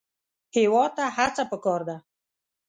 هېواد 0.55 0.91
ته 0.97 1.03
هڅه 1.17 1.43
پکار 1.51 1.81
ده 1.89 1.97